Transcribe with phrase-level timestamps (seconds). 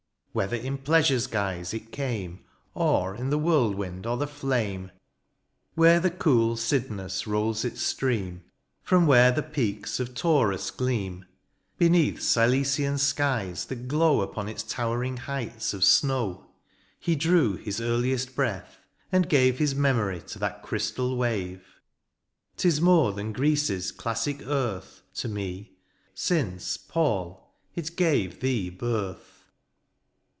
[0.33, 2.45] Whether in pleasure's guise it came.
[2.73, 4.85] Or in the whirlwind or the flame* 1.
[4.85, 9.43] i 1 2 DIONYSIUS, Where the cool Cydnus rolls its stream (/) From where the
[9.43, 11.23] peaks of Taurus gleam^
[11.77, 16.47] Beneath Cilician skies that glow Upon its towering heights of snow.
[16.97, 18.77] He drew his earliest breath,
[19.11, 21.81] and gave His memory to that crystal wave:
[22.55, 25.75] Tis more than Greece^s classic earth To me,
[26.15, 29.27] since, Paul, it gave thee birth.